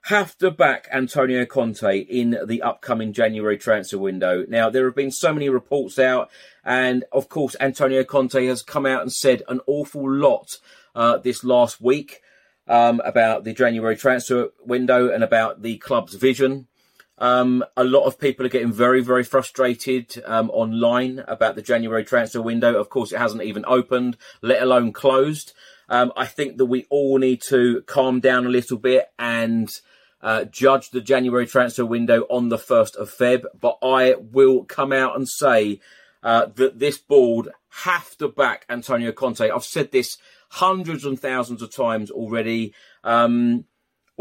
have 0.05 0.37
to 0.39 0.51
back 0.51 0.87
Antonio 0.91 1.45
Conte 1.45 1.99
in 2.01 2.37
the 2.45 2.61
upcoming 2.61 3.13
January 3.13 3.57
transfer 3.57 3.97
window. 3.97 4.45
Now, 4.47 4.69
there 4.69 4.85
have 4.85 4.95
been 4.95 5.11
so 5.11 5.33
many 5.33 5.49
reports 5.49 5.97
out, 5.97 6.29
and 6.63 7.03
of 7.11 7.27
course, 7.27 7.55
Antonio 7.59 8.03
Conte 8.03 8.45
has 8.45 8.61
come 8.61 8.85
out 8.85 9.01
and 9.01 9.11
said 9.11 9.41
an 9.47 9.61
awful 9.65 10.07
lot 10.07 10.57
uh, 10.93 11.17
this 11.17 11.43
last 11.43 11.81
week 11.81 12.21
um, 12.67 13.01
about 13.03 13.43
the 13.43 13.53
January 13.53 13.95
transfer 13.95 14.49
window 14.63 15.09
and 15.09 15.23
about 15.23 15.63
the 15.63 15.77
club's 15.77 16.13
vision. 16.13 16.67
Um, 17.21 17.63
a 17.77 17.83
lot 17.83 18.05
of 18.05 18.19
people 18.19 18.47
are 18.47 18.49
getting 18.49 18.73
very, 18.73 19.01
very 19.01 19.23
frustrated 19.23 20.21
um, 20.25 20.49
online 20.49 21.23
about 21.27 21.55
the 21.55 21.61
January 21.61 22.03
transfer 22.03 22.41
window. 22.41 22.79
Of 22.79 22.89
course, 22.89 23.11
it 23.11 23.19
hasn't 23.19 23.43
even 23.43 23.63
opened, 23.67 24.17
let 24.41 24.63
alone 24.63 24.91
closed. 24.91 25.53
Um, 25.87 26.11
I 26.17 26.25
think 26.25 26.57
that 26.57 26.65
we 26.65 26.87
all 26.89 27.19
need 27.19 27.43
to 27.43 27.83
calm 27.83 28.21
down 28.21 28.47
a 28.47 28.49
little 28.49 28.79
bit 28.79 29.05
and 29.19 29.69
uh, 30.21 30.45
judge 30.45 30.89
the 30.89 30.99
January 30.99 31.45
transfer 31.45 31.85
window 31.85 32.21
on 32.21 32.49
the 32.49 32.57
1st 32.57 32.95
of 32.95 33.11
Feb. 33.11 33.43
But 33.59 33.77
I 33.83 34.15
will 34.15 34.63
come 34.63 34.91
out 34.91 35.15
and 35.15 35.29
say 35.29 35.79
uh, 36.23 36.47
that 36.55 36.79
this 36.79 36.97
board 36.97 37.49
have 37.83 38.17
to 38.17 38.29
back 38.29 38.65
Antonio 38.67 39.11
Conte. 39.11 39.47
I've 39.47 39.63
said 39.63 39.91
this 39.91 40.17
hundreds 40.49 41.05
and 41.05 41.19
thousands 41.19 41.61
of 41.61 41.71
times 41.71 42.09
already. 42.09 42.73
Um, 43.03 43.65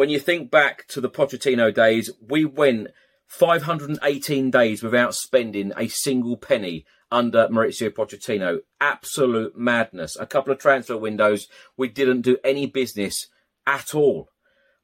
when 0.01 0.09
you 0.09 0.19
think 0.19 0.51
back 0.51 0.87
to 0.87 0.99
the 0.99 1.11
Pochettino 1.11 1.75
days, 1.75 2.11
we 2.27 2.43
went 2.47 2.89
518 3.27 4.51
days 4.51 4.83
without 4.83 5.15
spending 5.15 5.75
a 5.77 5.89
single 5.89 6.39
penny 6.39 6.87
under 7.13 7.47
Mauricio 7.49 7.91
Pochettino. 7.91 8.61
Absolute 8.81 9.59
madness. 9.59 10.17
A 10.19 10.25
couple 10.25 10.55
of 10.55 10.59
transfer 10.59 10.97
windows, 10.97 11.49
we 11.77 11.87
didn't 11.87 12.23
do 12.23 12.39
any 12.43 12.65
business 12.65 13.27
at 13.67 13.95
all. 13.95 14.31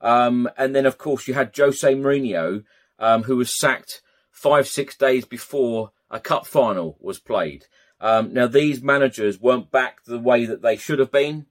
Um, 0.02 0.50
and 0.58 0.76
then, 0.76 0.85
of 0.85 0.99
course, 0.99 1.26
you 1.26 1.32
had 1.32 1.56
Jose 1.56 1.94
Mourinho, 1.94 2.64
um, 2.99 3.23
who 3.23 3.38
was 3.38 3.58
sacked 3.58 4.02
five, 4.30 4.68
six 4.68 4.99
days 4.99 5.25
before 5.25 5.92
a 6.11 6.20
cup 6.20 6.46
final 6.46 6.99
was 7.00 7.18
played. 7.18 7.64
Um, 8.02 8.35
now, 8.35 8.49
these 8.49 8.82
managers 8.82 9.40
weren't 9.40 9.70
back 9.70 10.04
the 10.04 10.18
way 10.18 10.44
that 10.44 10.61
they 10.61 10.76
should 10.76 10.99
have 10.99 11.11
been 11.11 11.46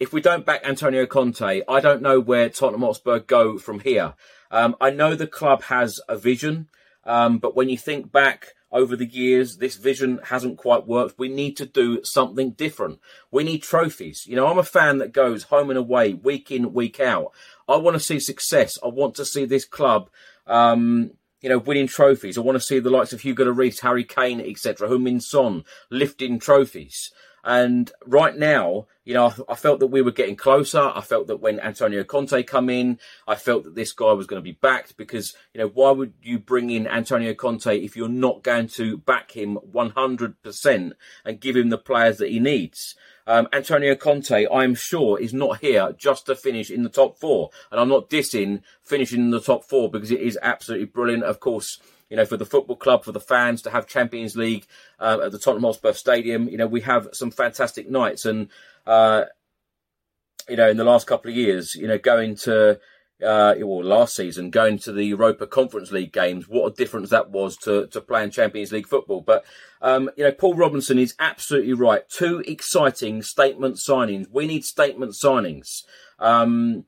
if 0.00 0.12
we 0.12 0.20
don't 0.20 0.44
back 0.44 0.62
Antonio 0.64 1.06
Conte, 1.06 1.62
I 1.68 1.80
don't 1.80 2.02
know 2.02 2.20
where 2.20 2.48
Tottenham 2.48 2.82
Hotspur 2.82 3.20
go 3.20 3.58
from 3.58 3.80
here. 3.80 4.14
Um, 4.50 4.76
I 4.80 4.90
know 4.90 5.14
the 5.14 5.26
club 5.26 5.62
has 5.64 6.00
a 6.08 6.16
vision, 6.16 6.68
um, 7.04 7.38
but 7.38 7.56
when 7.56 7.68
you 7.68 7.78
think 7.78 8.10
back 8.10 8.54
over 8.74 8.96
the 8.96 9.06
years, 9.06 9.58
this 9.58 9.76
vision 9.76 10.18
hasn't 10.24 10.58
quite 10.58 10.86
worked. 10.86 11.18
We 11.18 11.28
need 11.28 11.56
to 11.58 11.66
do 11.66 12.02
something 12.02 12.50
different. 12.50 12.98
We 13.30 13.44
need 13.44 13.62
trophies. 13.62 14.26
You 14.26 14.34
know, 14.34 14.48
I'm 14.48 14.58
a 14.58 14.64
fan 14.64 14.98
that 14.98 15.12
goes 15.12 15.44
home 15.44 15.70
and 15.70 15.78
away, 15.78 16.12
week 16.12 16.50
in, 16.50 16.72
week 16.72 16.98
out. 16.98 17.32
I 17.68 17.76
want 17.76 17.94
to 17.94 18.00
see 18.00 18.18
success. 18.18 18.76
I 18.82 18.88
want 18.88 19.14
to 19.14 19.24
see 19.24 19.44
this 19.44 19.64
club, 19.64 20.10
um, 20.48 21.12
you 21.40 21.48
know, 21.48 21.58
winning 21.58 21.86
trophies. 21.86 22.36
I 22.36 22.40
want 22.40 22.56
to 22.56 22.64
see 22.64 22.80
the 22.80 22.90
likes 22.90 23.12
of 23.12 23.20
Hugo 23.20 23.44
Lloris, 23.44 23.80
Harry 23.80 24.04
Kane, 24.04 24.40
etc., 24.40 24.88
Heung-min 24.88 25.20
Son 25.20 25.64
lifting 25.88 26.40
trophies. 26.40 27.12
And 27.44 27.92
right 28.06 28.36
now, 28.36 28.86
you 29.04 29.12
know, 29.12 29.26
I, 29.26 29.52
I, 29.52 29.54
felt 29.54 29.80
that 29.80 29.88
we 29.88 30.00
were 30.00 30.10
getting 30.10 30.34
closer. 30.34 30.80
I 30.80 31.02
felt 31.02 31.26
that 31.26 31.40
when 31.40 31.60
Antonio 31.60 32.02
Conte 32.02 32.42
come 32.44 32.70
in, 32.70 32.98
I 33.28 33.34
felt 33.34 33.64
that 33.64 33.74
this 33.74 33.92
guy 33.92 34.12
was 34.12 34.26
going 34.26 34.40
to 34.40 34.44
be 34.44 34.52
backed 34.52 34.96
because, 34.96 35.34
you 35.52 35.60
know, 35.60 35.68
why 35.68 35.90
would 35.90 36.14
you 36.22 36.38
bring 36.38 36.70
in 36.70 36.86
Antonio 36.86 37.34
Conte 37.34 37.78
if 37.78 37.96
you're 37.96 38.08
not 38.08 38.42
going 38.42 38.68
to 38.68 38.96
back 38.96 39.32
him 39.32 39.58
100% 39.72 40.92
and 41.24 41.40
give 41.40 41.54
him 41.54 41.68
the 41.68 41.76
players 41.78 42.16
that 42.16 42.30
he 42.30 42.40
needs? 42.40 42.94
Um, 43.26 43.48
Antonio 43.52 43.94
Conte, 43.94 44.46
I'm 44.52 44.74
sure, 44.74 45.20
is 45.20 45.32
not 45.32 45.60
here 45.60 45.94
just 45.96 46.26
to 46.26 46.34
finish 46.34 46.70
in 46.70 46.82
the 46.82 46.88
top 46.88 47.18
four. 47.18 47.50
And 47.70 47.80
I'm 47.80 47.88
not 47.88 48.10
dissing 48.10 48.62
finishing 48.82 49.20
in 49.20 49.30
the 49.30 49.40
top 49.40 49.64
four 49.64 49.90
because 49.90 50.10
it 50.10 50.20
is 50.20 50.38
absolutely 50.42 50.86
brilliant. 50.86 51.24
Of 51.24 51.40
course, 51.40 51.78
you 52.10 52.16
know, 52.16 52.24
for 52.24 52.36
the 52.36 52.46
football 52.46 52.76
club, 52.76 53.04
for 53.04 53.12
the 53.12 53.20
fans 53.20 53.62
to 53.62 53.70
have 53.70 53.86
Champions 53.86 54.36
League 54.36 54.66
uh, 55.00 55.20
at 55.24 55.32
the 55.32 55.38
Tottenham 55.38 55.64
Hotspur 55.64 55.92
Stadium. 55.92 56.48
You 56.48 56.58
know, 56.58 56.66
we 56.66 56.82
have 56.82 57.08
some 57.12 57.30
fantastic 57.30 57.90
nights, 57.90 58.24
and 58.24 58.48
uh, 58.86 59.24
you 60.48 60.56
know, 60.56 60.68
in 60.68 60.76
the 60.76 60.84
last 60.84 61.06
couple 61.06 61.30
of 61.30 61.36
years, 61.36 61.74
you 61.74 61.88
know, 61.88 61.98
going 61.98 62.36
to 62.36 62.78
uh, 63.22 63.54
well, 63.58 63.84
last 63.84 64.16
season, 64.16 64.50
going 64.50 64.78
to 64.78 64.92
the 64.92 65.04
Europa 65.04 65.46
Conference 65.46 65.92
League 65.92 66.12
games, 66.12 66.48
what 66.48 66.72
a 66.72 66.74
difference 66.74 67.10
that 67.10 67.30
was 67.30 67.56
to, 67.58 67.86
to 67.88 68.00
playing 68.00 68.30
Champions 68.30 68.72
League 68.72 68.88
football. 68.88 69.20
But, 69.20 69.44
um, 69.80 70.10
you 70.16 70.24
know, 70.24 70.32
Paul 70.32 70.54
Robinson 70.54 70.98
is 70.98 71.14
absolutely 71.18 71.72
right. 71.72 72.08
Two 72.08 72.42
exciting 72.46 73.22
statement 73.22 73.76
signings. 73.76 74.26
We 74.30 74.46
need 74.46 74.64
statement 74.64 75.12
signings. 75.12 75.84
Um, 76.18 76.84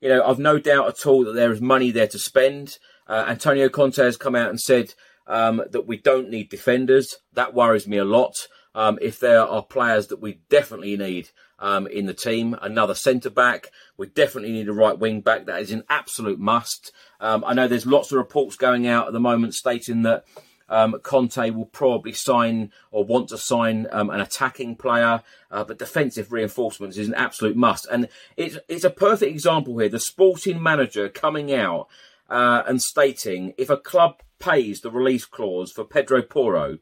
you 0.00 0.08
know, 0.08 0.24
I've 0.24 0.38
no 0.38 0.58
doubt 0.58 0.88
at 0.88 1.06
all 1.06 1.24
that 1.24 1.34
there 1.34 1.52
is 1.52 1.60
money 1.60 1.90
there 1.90 2.06
to 2.08 2.18
spend. 2.18 2.78
Uh, 3.08 3.24
Antonio 3.28 3.68
Conte 3.68 3.96
has 3.96 4.16
come 4.16 4.34
out 4.34 4.50
and 4.50 4.60
said 4.60 4.94
um, 5.26 5.62
that 5.70 5.86
we 5.86 5.96
don't 5.96 6.30
need 6.30 6.48
defenders. 6.48 7.16
That 7.32 7.54
worries 7.54 7.88
me 7.88 7.96
a 7.96 8.04
lot. 8.04 8.48
Um, 8.74 8.98
if 9.00 9.18
there 9.18 9.42
are 9.42 9.62
players 9.62 10.08
that 10.08 10.20
we 10.20 10.40
definitely 10.50 10.96
need 10.96 11.30
um, 11.58 11.86
in 11.86 12.06
the 12.06 12.14
team, 12.14 12.56
another 12.62 12.94
centre 12.94 13.30
back, 13.30 13.70
we 13.96 14.06
definitely 14.06 14.52
need 14.52 14.68
a 14.68 14.72
right 14.72 14.98
wing 14.98 15.20
back. 15.20 15.46
That 15.46 15.60
is 15.60 15.72
an 15.72 15.84
absolute 15.88 16.38
must. 16.38 16.92
Um, 17.20 17.42
I 17.46 17.54
know 17.54 17.66
there's 17.66 17.86
lots 17.86 18.12
of 18.12 18.18
reports 18.18 18.56
going 18.56 18.86
out 18.86 19.06
at 19.06 19.12
the 19.12 19.20
moment 19.20 19.54
stating 19.54 20.02
that 20.02 20.24
um, 20.68 21.00
Conte 21.02 21.50
will 21.50 21.66
probably 21.66 22.12
sign 22.12 22.70
or 22.90 23.04
want 23.04 23.28
to 23.30 23.38
sign 23.38 23.86
um, 23.90 24.10
an 24.10 24.20
attacking 24.20 24.76
player, 24.76 25.22
uh, 25.50 25.64
but 25.64 25.78
defensive 25.78 26.30
reinforcements 26.30 26.98
is 26.98 27.08
an 27.08 27.14
absolute 27.14 27.56
must. 27.56 27.86
And 27.90 28.08
it's 28.36 28.58
it's 28.68 28.84
a 28.84 28.90
perfect 28.90 29.32
example 29.32 29.78
here. 29.78 29.88
The 29.88 29.98
sporting 29.98 30.62
manager 30.62 31.08
coming 31.08 31.52
out 31.54 31.88
uh, 32.28 32.62
and 32.66 32.82
stating 32.82 33.54
if 33.58 33.70
a 33.70 33.76
club 33.76 34.20
pays 34.38 34.80
the 34.80 34.90
release 34.90 35.24
clause 35.24 35.72
for 35.72 35.84
Pedro 35.84 36.22
Porro, 36.22 36.78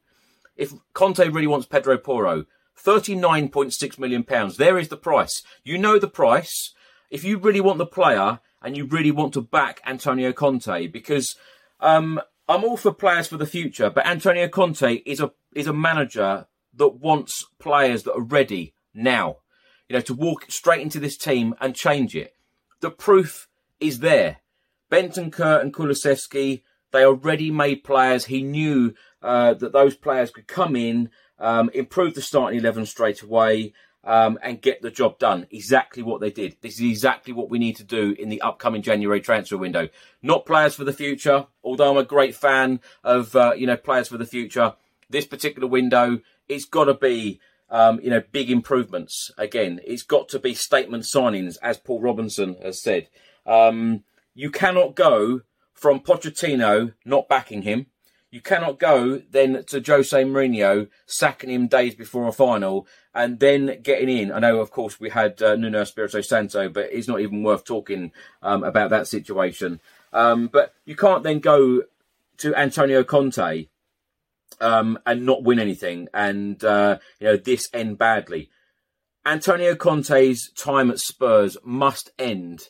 if 0.56 0.72
Conte 0.94 1.28
really 1.28 1.46
wants 1.46 1.66
Pedro 1.66 1.98
Porro, 1.98 2.46
£39.6 2.82 3.98
million. 3.98 4.24
There 4.56 4.78
is 4.78 4.88
the 4.88 4.96
price. 4.96 5.42
You 5.64 5.78
know 5.78 5.98
the 5.98 6.08
price. 6.08 6.74
If 7.10 7.24
you 7.24 7.38
really 7.38 7.60
want 7.60 7.78
the 7.78 7.86
player 7.86 8.40
and 8.62 8.76
you 8.76 8.86
really 8.86 9.10
want 9.10 9.32
to 9.34 9.40
back 9.40 9.80
Antonio 9.86 10.32
Conte, 10.32 10.88
because 10.88 11.36
um, 11.80 12.20
I'm 12.48 12.64
all 12.64 12.76
for 12.76 12.92
players 12.92 13.28
for 13.28 13.36
the 13.36 13.46
future, 13.46 13.90
but 13.90 14.06
Antonio 14.06 14.48
Conte 14.48 15.02
is 15.06 15.20
a 15.20 15.32
is 15.54 15.66
a 15.66 15.72
manager 15.72 16.46
that 16.74 16.88
wants 16.88 17.46
players 17.58 18.02
that 18.02 18.14
are 18.14 18.22
ready 18.22 18.74
now. 18.92 19.38
You 19.88 19.94
know, 19.94 20.02
to 20.02 20.14
walk 20.14 20.46
straight 20.50 20.82
into 20.82 20.98
this 20.98 21.16
team 21.16 21.54
and 21.60 21.74
change 21.74 22.16
it. 22.16 22.34
The 22.80 22.90
proof 22.90 23.48
is 23.78 24.00
there. 24.00 24.38
Bentancur 24.90 25.60
and 25.60 25.74
Kulusevski, 25.74 26.62
they 26.92 27.02
are 27.02 27.14
ready-made 27.14 27.84
players. 27.84 28.26
He 28.26 28.42
knew 28.42 28.94
uh, 29.22 29.54
that 29.54 29.72
those 29.72 29.96
players 29.96 30.30
could 30.30 30.46
come 30.46 30.76
in 30.76 31.10
um, 31.38 31.70
improve 31.74 32.14
the 32.14 32.22
starting 32.22 32.58
11 32.58 32.86
straight 32.86 33.22
away, 33.22 33.72
um, 34.04 34.38
and 34.42 34.62
get 34.62 34.82
the 34.82 34.90
job 34.90 35.18
done. 35.18 35.46
Exactly 35.50 36.02
what 36.02 36.20
they 36.20 36.30
did. 36.30 36.56
This 36.60 36.74
is 36.74 36.88
exactly 36.88 37.32
what 37.32 37.50
we 37.50 37.58
need 37.58 37.76
to 37.76 37.84
do 37.84 38.14
in 38.18 38.28
the 38.28 38.40
upcoming 38.40 38.82
January 38.82 39.20
transfer 39.20 39.56
window. 39.56 39.88
Not 40.22 40.46
players 40.46 40.76
for 40.76 40.84
the 40.84 40.92
future, 40.92 41.46
although 41.64 41.90
I'm 41.90 41.96
a 41.96 42.04
great 42.04 42.36
fan 42.36 42.80
of, 43.02 43.34
uh, 43.34 43.54
you 43.56 43.66
know, 43.66 43.76
players 43.76 44.08
for 44.08 44.16
the 44.16 44.26
future. 44.26 44.74
This 45.10 45.26
particular 45.26 45.68
window, 45.68 46.20
it's 46.48 46.64
got 46.64 46.84
to 46.84 46.94
be, 46.94 47.40
um, 47.68 47.98
you 48.00 48.10
know, 48.10 48.22
big 48.30 48.48
improvements. 48.48 49.32
Again, 49.38 49.80
it's 49.84 50.04
got 50.04 50.28
to 50.30 50.38
be 50.38 50.54
statement 50.54 51.02
signings, 51.02 51.56
as 51.60 51.76
Paul 51.76 52.00
Robinson 52.00 52.56
has 52.62 52.80
said. 52.80 53.08
Um, 53.44 54.04
you 54.36 54.50
cannot 54.50 54.94
go 54.94 55.40
from 55.74 55.98
Pochettino 55.98 56.94
not 57.04 57.28
backing 57.28 57.62
him 57.62 57.86
you 58.36 58.42
cannot 58.42 58.78
go 58.78 59.22
then 59.30 59.64
to 59.68 59.80
Jose 59.80 60.22
Mourinho, 60.24 60.88
sacking 61.06 61.48
him 61.48 61.68
days 61.68 61.94
before 61.94 62.26
a 62.26 62.32
final, 62.32 62.86
and 63.14 63.40
then 63.40 63.80
getting 63.82 64.08
in. 64.08 64.30
I 64.30 64.40
know, 64.40 64.60
of 64.60 64.70
course, 64.70 65.00
we 65.00 65.10
had 65.10 65.40
uh, 65.40 65.56
Nuno 65.56 65.80
Espirito 65.80 66.20
Santo, 66.20 66.68
but 66.68 66.90
it's 66.92 67.08
not 67.08 67.20
even 67.20 67.42
worth 67.42 67.64
talking 67.64 68.12
um, 68.42 68.62
about 68.62 68.90
that 68.90 69.06
situation. 69.06 69.80
Um, 70.12 70.48
but 70.48 70.74
you 70.84 70.96
can't 70.96 71.22
then 71.22 71.38
go 71.38 71.84
to 72.36 72.54
Antonio 72.54 73.04
Conte 73.04 73.68
um, 74.60 74.98
and 75.06 75.24
not 75.24 75.44
win 75.44 75.58
anything, 75.58 76.08
and 76.12 76.62
uh, 76.62 76.98
you 77.20 77.28
know 77.28 77.36
this 77.36 77.70
end 77.72 77.96
badly. 77.96 78.50
Antonio 79.24 79.74
Conte's 79.74 80.52
time 80.52 80.90
at 80.90 80.98
Spurs 80.98 81.56
must 81.64 82.10
end 82.18 82.68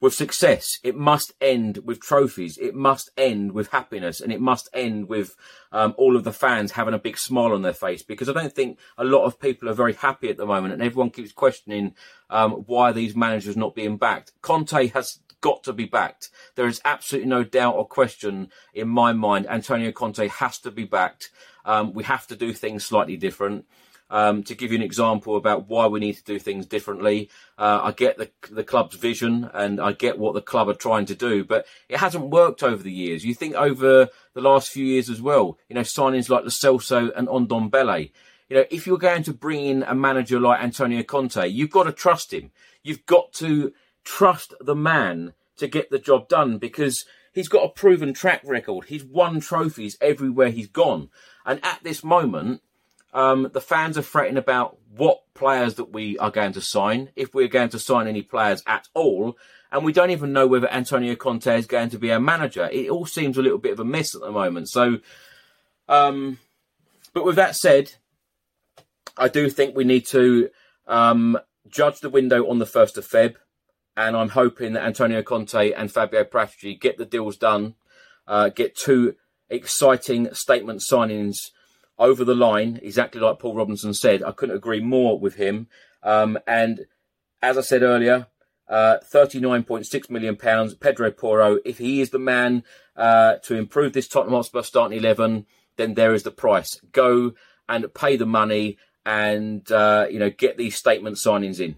with 0.00 0.14
success. 0.14 0.78
It 0.82 0.96
must 0.96 1.32
end 1.40 1.78
with 1.84 2.00
trophies. 2.00 2.58
It 2.58 2.74
must 2.74 3.10
end 3.16 3.52
with 3.52 3.68
happiness, 3.68 4.20
and 4.20 4.32
it 4.32 4.40
must 4.40 4.68
end 4.72 5.08
with 5.08 5.36
um, 5.72 5.94
all 5.96 6.16
of 6.16 6.24
the 6.24 6.32
fans 6.32 6.72
having 6.72 6.94
a 6.94 6.98
big 6.98 7.18
smile 7.18 7.52
on 7.52 7.62
their 7.62 7.74
face. 7.74 8.02
Because 8.02 8.28
I 8.28 8.32
don't 8.32 8.54
think 8.54 8.78
a 8.96 9.04
lot 9.04 9.24
of 9.24 9.38
people 9.38 9.68
are 9.68 9.74
very 9.74 9.94
happy 9.94 10.30
at 10.30 10.36
the 10.36 10.46
moment, 10.46 10.74
and 10.74 10.82
everyone 10.82 11.10
keeps 11.10 11.32
questioning 11.32 11.94
um, 12.30 12.52
why 12.66 12.92
these 12.92 13.14
managers 13.14 13.56
not 13.56 13.74
being 13.74 13.96
backed. 13.96 14.32
Conte 14.40 14.88
has 14.88 15.18
got 15.40 15.62
to 15.64 15.72
be 15.72 15.84
backed. 15.84 16.30
There 16.54 16.66
is 16.66 16.80
absolutely 16.84 17.28
no 17.28 17.44
doubt 17.44 17.76
or 17.76 17.86
question 17.86 18.50
in 18.74 18.88
my 18.88 19.12
mind. 19.12 19.46
Antonio 19.48 19.92
Conte 19.92 20.28
has 20.28 20.58
to 20.58 20.70
be 20.70 20.84
backed. 20.84 21.30
Um, 21.64 21.92
we 21.92 22.04
have 22.04 22.26
to 22.28 22.36
do 22.36 22.52
things 22.52 22.84
slightly 22.84 23.16
different. 23.16 23.66
Um, 24.12 24.42
to 24.42 24.56
give 24.56 24.72
you 24.72 24.76
an 24.76 24.82
example 24.82 25.36
about 25.36 25.68
why 25.68 25.86
we 25.86 26.00
need 26.00 26.16
to 26.16 26.24
do 26.24 26.40
things 26.40 26.66
differently, 26.66 27.30
uh, 27.58 27.80
I 27.84 27.92
get 27.92 28.18
the 28.18 28.30
the 28.50 28.64
club's 28.64 28.96
vision 28.96 29.48
and 29.54 29.80
I 29.80 29.92
get 29.92 30.18
what 30.18 30.34
the 30.34 30.40
club 30.40 30.68
are 30.68 30.74
trying 30.74 31.06
to 31.06 31.14
do, 31.14 31.44
but 31.44 31.64
it 31.88 31.98
hasn't 31.98 32.30
worked 32.30 32.64
over 32.64 32.82
the 32.82 32.90
years. 32.90 33.24
You 33.24 33.34
think 33.34 33.54
over 33.54 34.08
the 34.34 34.40
last 34.40 34.70
few 34.70 34.84
years 34.84 35.08
as 35.08 35.22
well, 35.22 35.58
you 35.68 35.74
know, 35.74 35.82
signings 35.82 36.28
like 36.28 36.42
Lo 36.42 36.48
Celso 36.48 37.12
and 37.16 37.28
Ndombele. 37.28 38.10
You 38.48 38.56
know, 38.56 38.64
if 38.68 38.84
you're 38.84 38.98
going 38.98 39.22
to 39.22 39.32
bring 39.32 39.64
in 39.64 39.82
a 39.84 39.94
manager 39.94 40.40
like 40.40 40.60
Antonio 40.60 41.04
Conte, 41.04 41.46
you've 41.46 41.70
got 41.70 41.84
to 41.84 41.92
trust 41.92 42.34
him. 42.34 42.50
You've 42.82 43.06
got 43.06 43.32
to 43.34 43.72
trust 44.04 44.54
the 44.60 44.74
man 44.74 45.34
to 45.58 45.68
get 45.68 45.90
the 45.90 46.00
job 46.00 46.28
done 46.28 46.58
because 46.58 47.04
he's 47.32 47.48
got 47.48 47.64
a 47.64 47.68
proven 47.68 48.12
track 48.12 48.40
record. 48.44 48.86
He's 48.86 49.04
won 49.04 49.38
trophies 49.38 49.96
everywhere 50.00 50.50
he's 50.50 50.66
gone. 50.66 51.10
And 51.46 51.60
at 51.62 51.80
this 51.84 52.02
moment, 52.02 52.62
um, 53.12 53.50
the 53.52 53.60
fans 53.60 53.98
are 53.98 54.02
fretting 54.02 54.36
about 54.36 54.78
what 54.96 55.22
players 55.34 55.74
that 55.74 55.92
we 55.92 56.18
are 56.18 56.30
going 56.30 56.52
to 56.52 56.60
sign, 56.60 57.10
if 57.16 57.34
we're 57.34 57.48
going 57.48 57.70
to 57.70 57.78
sign 57.78 58.06
any 58.06 58.22
players 58.22 58.62
at 58.66 58.88
all, 58.94 59.36
and 59.72 59.84
we 59.84 59.92
don't 59.92 60.10
even 60.10 60.32
know 60.32 60.46
whether 60.46 60.70
Antonio 60.70 61.14
Conte 61.16 61.46
is 61.58 61.66
going 61.66 61.90
to 61.90 61.98
be 61.98 62.12
our 62.12 62.20
manager. 62.20 62.68
It 62.72 62.90
all 62.90 63.06
seems 63.06 63.38
a 63.38 63.42
little 63.42 63.58
bit 63.58 63.72
of 63.72 63.80
a 63.80 63.84
mess 63.84 64.14
at 64.14 64.20
the 64.20 64.30
moment. 64.30 64.68
So, 64.68 64.98
um, 65.88 66.38
but 67.12 67.24
with 67.24 67.36
that 67.36 67.56
said, 67.56 67.92
I 69.16 69.28
do 69.28 69.48
think 69.50 69.76
we 69.76 69.84
need 69.84 70.06
to 70.06 70.50
um, 70.86 71.38
judge 71.68 72.00
the 72.00 72.10
window 72.10 72.48
on 72.48 72.58
the 72.58 72.66
first 72.66 72.96
of 72.96 73.06
Feb, 73.06 73.34
and 73.96 74.16
I'm 74.16 74.30
hoping 74.30 74.72
that 74.74 74.84
Antonio 74.84 75.22
Conte 75.22 75.72
and 75.72 75.90
Fabio 75.90 76.24
Paratici 76.24 76.80
get 76.80 76.96
the 76.96 77.04
deals 77.04 77.36
done, 77.36 77.74
uh, 78.26 78.48
get 78.50 78.76
two 78.76 79.16
exciting 79.48 80.32
statement 80.32 80.80
signings 80.80 81.50
over 82.00 82.24
the 82.24 82.34
line, 82.34 82.80
exactly 82.82 83.20
like 83.20 83.38
Paul 83.38 83.54
Robinson 83.54 83.94
said. 83.94 84.24
I 84.24 84.32
couldn't 84.32 84.56
agree 84.56 84.80
more 84.80 85.18
with 85.18 85.34
him. 85.34 85.68
Um, 86.02 86.38
and 86.46 86.86
as 87.42 87.58
I 87.58 87.60
said 87.60 87.82
earlier, 87.82 88.26
uh, 88.68 88.98
39.6 89.12 90.10
million 90.10 90.36
pounds. 90.36 90.74
Pedro 90.74 91.10
Porro, 91.10 91.58
if 91.64 91.78
he 91.78 92.00
is 92.00 92.10
the 92.10 92.18
man 92.18 92.64
uh, 92.96 93.34
to 93.44 93.54
improve 93.54 93.92
this 93.92 94.08
Tottenham 94.08 94.34
Hotspur 94.34 94.62
starting 94.62 94.98
11, 94.98 95.46
then 95.76 95.94
there 95.94 96.14
is 96.14 96.22
the 96.22 96.30
price. 96.30 96.80
Go 96.90 97.34
and 97.68 97.92
pay 97.92 98.16
the 98.16 98.26
money 98.26 98.78
and, 99.04 99.70
uh, 99.70 100.06
you 100.10 100.18
know, 100.18 100.30
get 100.30 100.56
these 100.56 100.76
statement 100.76 101.16
signings 101.16 101.60
in. 101.60 101.76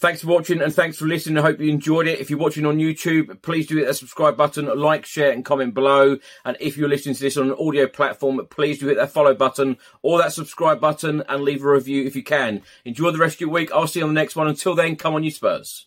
Thanks 0.00 0.22
for 0.22 0.28
watching 0.28 0.62
and 0.62 0.74
thanks 0.74 0.96
for 0.96 1.04
listening. 1.04 1.36
I 1.36 1.42
hope 1.42 1.60
you 1.60 1.68
enjoyed 1.68 2.06
it. 2.06 2.20
If 2.20 2.30
you're 2.30 2.38
watching 2.38 2.64
on 2.64 2.78
YouTube, 2.78 3.42
please 3.42 3.66
do 3.66 3.76
hit 3.76 3.86
that 3.86 3.96
subscribe 3.96 4.34
button, 4.34 4.64
like, 4.78 5.04
share, 5.04 5.30
and 5.30 5.44
comment 5.44 5.74
below. 5.74 6.16
And 6.42 6.56
if 6.58 6.78
you're 6.78 6.88
listening 6.88 7.16
to 7.16 7.20
this 7.20 7.36
on 7.36 7.50
an 7.50 7.56
audio 7.60 7.86
platform, 7.86 8.40
please 8.48 8.78
do 8.78 8.86
hit 8.86 8.96
that 8.96 9.10
follow 9.10 9.34
button 9.34 9.76
or 10.00 10.16
that 10.16 10.32
subscribe 10.32 10.80
button 10.80 11.22
and 11.28 11.42
leave 11.42 11.62
a 11.62 11.70
review 11.70 12.06
if 12.06 12.16
you 12.16 12.22
can. 12.22 12.62
Enjoy 12.86 13.10
the 13.10 13.18
rest 13.18 13.34
of 13.34 13.40
your 13.42 13.50
week. 13.50 13.70
I'll 13.72 13.86
see 13.86 14.00
you 14.00 14.06
on 14.06 14.14
the 14.14 14.18
next 14.18 14.36
one. 14.36 14.48
Until 14.48 14.74
then, 14.74 14.96
come 14.96 15.14
on, 15.14 15.22
you 15.22 15.30
Spurs. 15.30 15.86